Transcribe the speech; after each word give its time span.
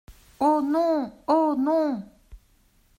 Oh 0.47 0.61
non! 0.61 1.01
oh 1.27 1.53
non! 1.55 1.91